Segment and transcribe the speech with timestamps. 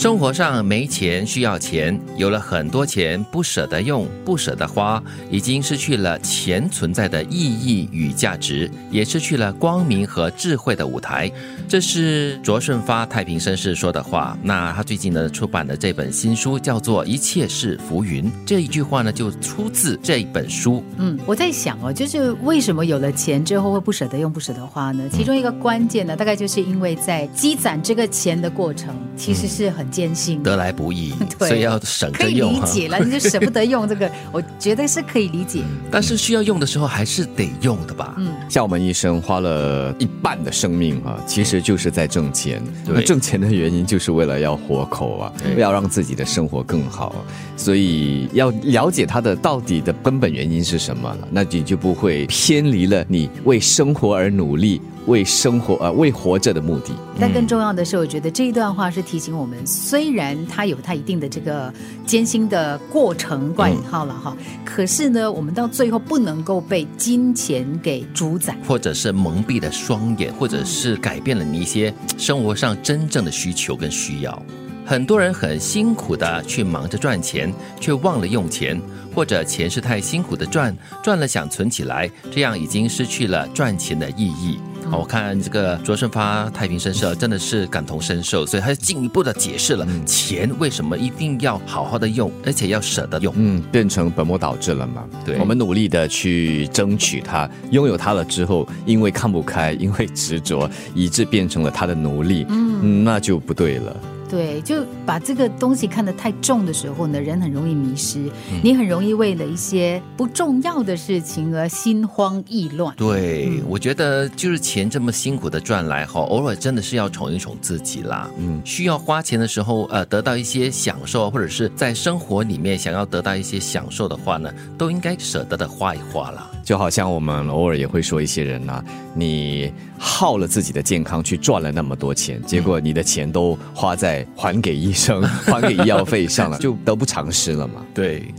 [0.00, 11.30] 生活上没钱需要钱，有了很多钱不舍得用、不舍得花，已经失去了钱存在的意义与价值，也失去了光明和智慧的舞台。
[11.68, 14.34] 这是卓顺发太平绅士说的话。
[14.42, 20.82] 那他最近呢出版的这本新书叫做《一切是浮云》，这一句话呢就出自这一本书。
[20.96, 25.04] 嗯，我在想哦，就是为什么有了钱之后会不舍得用、不舍得花呢？
[25.12, 30.42] 其中一个关键呢，大概就是因为在积攒这个钱的过程，其实是很艰辛。
[30.42, 32.66] 得来不易， 所以要省可以着用哈。
[32.66, 35.62] 理解了，你就舍不得用这个， 我觉得是可以理解。
[35.90, 38.14] 但是需要用的时候还是得用的吧？
[38.18, 42.62] 嗯，像我们医生花了一半的生命啊，其实就是在挣钱。
[42.86, 47.14] 那挣钱的原因就是为了要活口啊对，要让自己的生活更好，
[47.56, 56.92] 所以要了解它的到底的根本原因是什么了，那你就不会偏离了你为生活而努力、为生活呃为活着的目的。
[57.18, 61.72] 但更重要的是，我觉得这一段话是提醒我们，虽然它有它一定的这个
[62.06, 68.56] 艰辛的过程（挂引号了哈），可是呢，我们到最后不能够被金钱给主宰。
[68.66, 74.42] 或者是蒙蔽了双眼，或者是改变了你一些生活上真正的需求跟需要。
[74.86, 78.80] 很多人很辛苦的去忙着赚钱，却忘了用钱，
[79.14, 84.58] 或者钱是太辛苦的赚，赚了想存起来，这样已经失去了赚钱的意义。
[84.88, 93.32] 好我看这个卓顺发太平绅士真的是感同身受，所以他进一步的解释了钱为什么一定要好好的用，而且要舍得用。
[93.36, 95.04] 嗯，变成本末倒置了嘛？
[95.24, 103.96] 对我们努力的去争取它，拥有它了之后，因为看不开，因为执着，以致变成了他的奴隶，嗯，那就不对了。
[104.30, 108.30] 对，就把这个东西看得太重的时候呢，人很容易迷失，
[108.62, 112.94] 你很容易为了一些不重要的事情而心慌意乱。
[112.96, 118.30] 对，我觉得就是钱这么辛苦的赚来哈，偶尔真的是要宠一宠自己啦。
[118.38, 126.48] 嗯，需要花钱的时候，呃，得到一些享受，或者是在生活里面想要得到一些享受的话呢，都应该舍得的花一花啦。
[126.70, 128.80] 就好像我们偶尔也会说一些人呐、
[129.12, 137.84] 你耗了自己的健康去赚了那么多钱，结果你的钱都花在还给医生、 还给医药费上了， 就得不偿失了嘛。
[137.92, 138.32] 对，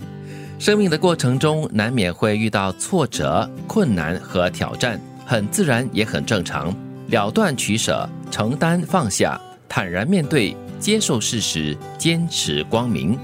[0.59, 6.73] 生命的过程中难免会遇到挫折、困难和挑战，很自然也很正常。
[7.07, 9.37] 了断取舍，承担放下，
[9.67, 13.19] 坦然面对，接受事实，坚持光明。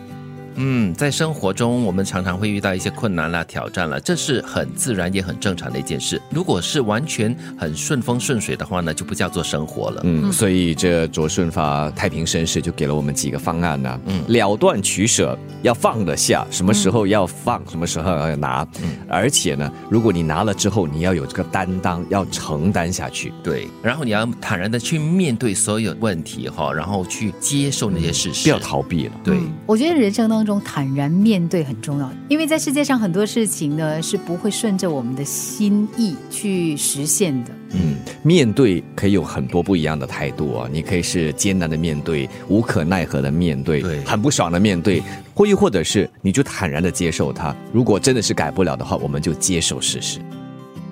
[0.57, 6.21] 嗯，在生活中，我们常常会遇到一些困难啦、挑战啦，这是很自然也很正常的一件事。
[6.29, 10.01] 如果是完全很顺风顺水的话呢，就不叫做生活了。
[10.03, 23.31] 嗯，所以这卓顺发太平绅士就给了我们几个方案呢、嗯，了断取舍，要放得下，什么时候要放，什么时候要拿，嗯而且呢，如果你拿了之后，你要有这个担当，要承担下去。
[23.43, 29.13] 对，然后你要坦然的去面对所有问题哈，然后去接受那些事实，不要逃避了。
[29.23, 37.51] 对，我觉得人生当中坦然面对很重要，因为在世界上很多事情呢是不会顺着我们的心意去实现的。
[37.73, 45.03] 嗯，面对可以有很多不一样的态度啊，你可以是艰难的面对，无可奈何的面对，对很不爽的面对，
[45.35, 47.53] 或又或者是你就坦然的接受它。
[47.73, 50.19] 如果真的是改不了的话，我们就接受事实。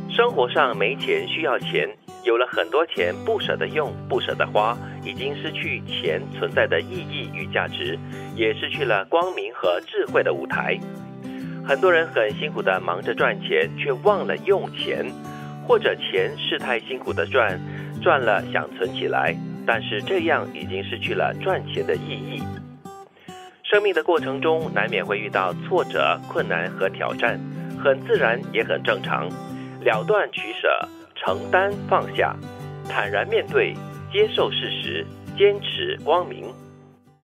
[0.09, 1.87] 生活上没钱需要钱，
[2.25, 7.97] 有了很多钱不舍得用、不舍得花，已经失去钱存在的意义与价值，
[8.35, 10.75] 也失去了光明和智慧的舞台。
[11.63, 15.05] 很多人很辛苦的忙着赚钱，却忘了用钱，
[15.67, 17.59] 或者钱是太辛苦的赚，
[18.01, 22.41] 赚了想存起来，但是这样已经失去了赚钱的意义。
[23.61, 27.39] 生命的过程中，难免会遇到挫折、困难和挑战，
[27.83, 29.29] 很自然也很正常。
[29.81, 30.67] 了断取舍，
[31.15, 32.35] 承担放下，
[32.89, 33.73] 坦然面对，
[34.11, 35.05] 接受事实，
[35.37, 36.53] 坚持光明。